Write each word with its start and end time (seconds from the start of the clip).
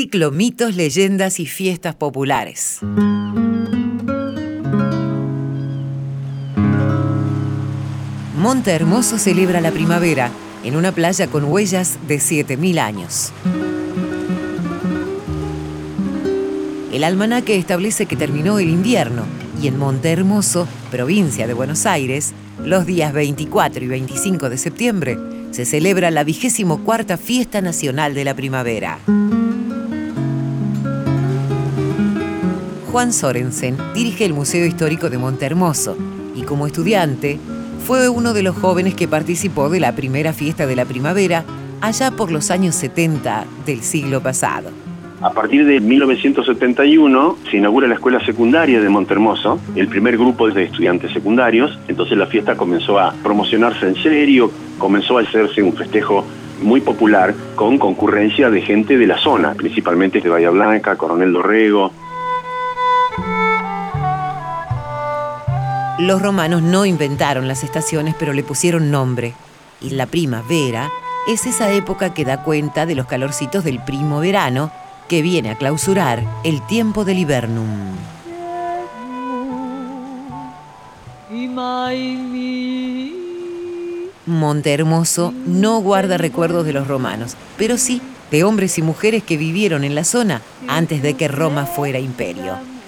Ciclo 0.00 0.30
Mitos, 0.30 0.76
Leyendas 0.76 1.40
y 1.40 1.44
Fiestas 1.44 1.94
Populares. 1.94 2.78
Monte 8.38 8.70
Hermoso 8.70 9.18
celebra 9.18 9.60
la 9.60 9.70
primavera 9.70 10.30
en 10.64 10.76
una 10.76 10.92
playa 10.92 11.26
con 11.26 11.44
huellas 11.44 11.98
de 12.08 12.16
7.000 12.16 12.78
años. 12.78 13.30
El 16.94 17.04
almanaque 17.04 17.56
establece 17.56 18.06
que 18.06 18.16
terminó 18.16 18.58
el 18.58 18.70
invierno 18.70 19.24
y 19.62 19.68
en 19.68 19.76
Monte 19.76 20.10
Hermoso, 20.10 20.66
provincia 20.90 21.46
de 21.46 21.52
Buenos 21.52 21.84
Aires, 21.84 22.32
los 22.64 22.86
días 22.86 23.12
24 23.12 23.84
y 23.84 23.88
25 23.88 24.48
de 24.48 24.56
septiembre 24.56 25.18
se 25.50 25.66
celebra 25.66 26.10
la 26.10 26.24
vigésimo 26.24 26.84
cuarta 26.84 27.18
Fiesta 27.18 27.60
Nacional 27.60 28.14
de 28.14 28.24
la 28.24 28.34
Primavera. 28.34 28.98
Juan 32.90 33.12
Sorensen 33.12 33.76
dirige 33.94 34.24
el 34.24 34.34
Museo 34.34 34.66
Histórico 34.66 35.10
de 35.10 35.16
Monte 35.16 35.46
Hermoso 35.46 35.96
y 36.34 36.42
como 36.42 36.66
estudiante 36.66 37.38
fue 37.86 38.08
uno 38.08 38.34
de 38.34 38.42
los 38.42 38.56
jóvenes 38.56 38.96
que 38.96 39.06
participó 39.06 39.70
de 39.70 39.78
la 39.78 39.94
primera 39.94 40.32
fiesta 40.32 40.66
de 40.66 40.74
la 40.74 40.84
primavera 40.84 41.44
allá 41.80 42.10
por 42.10 42.32
los 42.32 42.50
años 42.50 42.74
70 42.74 43.44
del 43.64 43.82
siglo 43.82 44.20
pasado. 44.20 44.70
A 45.20 45.30
partir 45.30 45.66
de 45.66 45.78
1971 45.78 47.38
se 47.48 47.58
inaugura 47.58 47.86
la 47.86 47.94
escuela 47.94 48.18
secundaria 48.26 48.80
de 48.80 48.88
Montermoso, 48.88 49.60
el 49.76 49.86
primer 49.86 50.16
grupo 50.18 50.50
de 50.50 50.64
estudiantes 50.64 51.12
secundarios, 51.12 51.78
entonces 51.86 52.18
la 52.18 52.26
fiesta 52.26 52.56
comenzó 52.56 52.98
a 52.98 53.12
promocionarse 53.22 53.86
en 53.86 54.02
serio, 54.02 54.50
comenzó 54.78 55.18
a 55.18 55.20
hacerse 55.20 55.62
un 55.62 55.74
festejo 55.74 56.26
muy 56.60 56.80
popular 56.80 57.34
con 57.54 57.78
concurrencia 57.78 58.50
de 58.50 58.62
gente 58.62 58.98
de 58.98 59.06
la 59.06 59.18
zona, 59.18 59.54
principalmente 59.54 60.20
de 60.20 60.28
Bahía 60.28 60.50
Blanca, 60.50 60.96
Coronel 60.96 61.32
Dorrego. 61.32 61.92
Los 66.00 66.22
romanos 66.22 66.62
no 66.62 66.86
inventaron 66.86 67.46
las 67.46 67.62
estaciones, 67.62 68.14
pero 68.18 68.32
le 68.32 68.42
pusieron 68.42 68.90
nombre. 68.90 69.34
Y 69.82 69.90
la 69.90 70.06
primavera 70.06 70.90
es 71.28 71.46
esa 71.46 71.72
época 71.72 72.14
que 72.14 72.24
da 72.24 72.42
cuenta 72.42 72.86
de 72.86 72.94
los 72.94 73.06
calorcitos 73.06 73.64
del 73.64 73.82
primo 73.84 74.20
verano 74.20 74.72
que 75.08 75.20
viene 75.20 75.50
a 75.50 75.56
clausurar 75.56 76.24
el 76.42 76.64
tiempo 76.66 77.04
del 77.04 77.18
hibernum. 77.18 77.96
Monte 84.26 84.72
Hermoso 84.72 85.34
no 85.46 85.80
guarda 85.80 86.16
recuerdos 86.16 86.64
de 86.64 86.72
los 86.72 86.88
romanos, 86.88 87.36
pero 87.58 87.76
sí 87.76 88.00
de 88.30 88.44
hombres 88.44 88.78
y 88.78 88.82
mujeres 88.82 89.22
que 89.22 89.36
vivieron 89.36 89.84
en 89.84 89.94
la 89.94 90.04
zona 90.04 90.40
antes 90.66 91.02
de 91.02 91.14
que 91.14 91.28
Roma 91.28 91.66
fuera 91.66 91.98
imperio. 91.98 92.79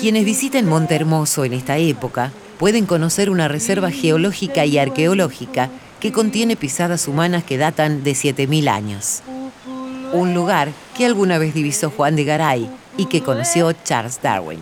Quienes 0.00 0.24
visiten 0.24 0.66
Monte 0.68 0.94
Hermoso 0.94 1.44
en 1.44 1.52
esta 1.52 1.78
época 1.78 2.32
pueden 2.58 2.86
conocer 2.86 3.30
una 3.30 3.48
reserva 3.48 3.90
geológica 3.90 4.66
y 4.66 4.78
arqueológica 4.78 5.70
que 6.00 6.12
contiene 6.12 6.56
pisadas 6.56 7.08
humanas 7.08 7.44
que 7.44 7.56
datan 7.56 8.04
de 8.04 8.12
7.000 8.12 8.68
años 8.68 9.22
un 10.12 10.34
lugar 10.34 10.72
que 10.96 11.06
alguna 11.06 11.38
vez 11.38 11.54
divisó 11.54 11.90
Juan 11.90 12.16
de 12.16 12.24
Garay 12.24 12.68
y 12.96 13.06
que 13.06 13.22
conoció 13.22 13.72
Charles 13.72 14.20
Darwin. 14.22 14.60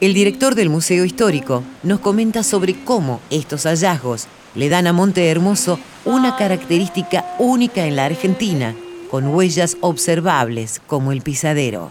El 0.00 0.14
director 0.14 0.54
del 0.54 0.68
Museo 0.68 1.04
Histórico 1.04 1.64
nos 1.82 2.00
comenta 2.00 2.42
sobre 2.42 2.74
cómo 2.84 3.20
estos 3.30 3.64
hallazgos 3.64 4.28
le 4.54 4.68
dan 4.68 4.86
a 4.86 4.92
Monte 4.92 5.28
Hermoso 5.28 5.78
una 6.04 6.36
característica 6.36 7.24
única 7.38 7.84
en 7.86 7.96
la 7.96 8.04
Argentina, 8.04 8.74
con 9.10 9.26
huellas 9.28 9.76
observables 9.80 10.80
como 10.86 11.12
el 11.12 11.22
pisadero. 11.22 11.88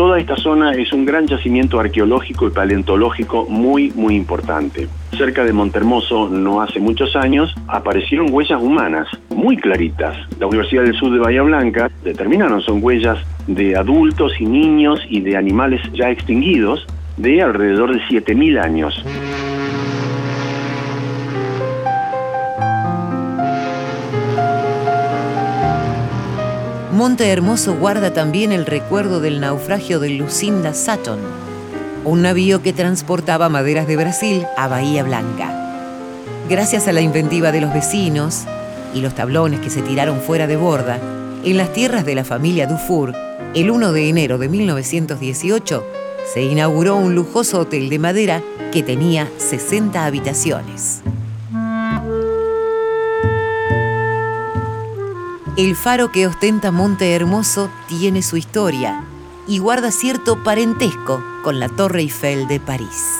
Toda 0.00 0.18
esta 0.18 0.34
zona 0.36 0.72
es 0.72 0.94
un 0.94 1.04
gran 1.04 1.26
yacimiento 1.26 1.78
arqueológico 1.78 2.46
y 2.46 2.50
paleontológico 2.52 3.44
muy, 3.50 3.90
muy 3.90 4.16
importante. 4.16 4.88
Cerca 5.14 5.44
de 5.44 5.52
Montermoso, 5.52 6.26
no 6.30 6.62
hace 6.62 6.80
muchos 6.80 7.14
años, 7.16 7.54
aparecieron 7.68 8.32
huellas 8.32 8.62
humanas 8.62 9.08
muy 9.28 9.58
claritas. 9.58 10.16
La 10.38 10.46
Universidad 10.46 10.84
del 10.84 10.94
Sur 10.94 11.12
de 11.12 11.18
Bahía 11.18 11.42
Blanca 11.42 11.90
determinaron 12.02 12.62
son 12.62 12.82
huellas 12.82 13.18
de 13.46 13.76
adultos 13.76 14.32
y 14.40 14.46
niños 14.46 15.00
y 15.06 15.20
de 15.20 15.36
animales 15.36 15.82
ya 15.92 16.08
extinguidos 16.08 16.86
de 17.18 17.42
alrededor 17.42 17.92
de 17.92 18.00
7.000 18.04 18.58
años. 18.58 19.04
Monte 27.00 27.30
Hermoso 27.30 27.76
guarda 27.76 28.12
también 28.12 28.52
el 28.52 28.66
recuerdo 28.66 29.20
del 29.20 29.40
naufragio 29.40 30.00
del 30.00 30.18
Lucinda 30.18 30.74
Sutton, 30.74 31.18
un 32.04 32.20
navío 32.20 32.60
que 32.60 32.74
transportaba 32.74 33.48
maderas 33.48 33.86
de 33.86 33.96
Brasil 33.96 34.44
a 34.58 34.68
Bahía 34.68 35.02
Blanca. 35.02 35.50
Gracias 36.50 36.88
a 36.88 36.92
la 36.92 37.00
inventiva 37.00 37.52
de 37.52 37.62
los 37.62 37.72
vecinos 37.72 38.42
y 38.92 39.00
los 39.00 39.14
tablones 39.14 39.60
que 39.60 39.70
se 39.70 39.80
tiraron 39.80 40.20
fuera 40.20 40.46
de 40.46 40.58
borda, 40.58 40.98
en 41.42 41.56
las 41.56 41.72
tierras 41.72 42.04
de 42.04 42.16
la 42.16 42.24
familia 42.24 42.66
Dufour, 42.66 43.14
el 43.54 43.70
1 43.70 43.92
de 43.92 44.08
enero 44.10 44.36
de 44.36 44.50
1918, 44.50 45.86
se 46.34 46.42
inauguró 46.42 46.96
un 46.96 47.14
lujoso 47.14 47.60
hotel 47.60 47.88
de 47.88 47.98
madera 47.98 48.42
que 48.72 48.82
tenía 48.82 49.26
60 49.38 50.04
habitaciones. 50.04 51.00
El 55.56 55.74
faro 55.74 56.12
que 56.12 56.28
ostenta 56.28 56.70
Monte 56.70 57.12
Hermoso 57.12 57.70
tiene 57.88 58.22
su 58.22 58.36
historia 58.36 59.02
y 59.48 59.58
guarda 59.58 59.90
cierto 59.90 60.44
parentesco 60.44 61.24
con 61.42 61.58
la 61.58 61.68
Torre 61.68 62.00
Eiffel 62.00 62.46
de 62.46 62.60
París. 62.60 63.16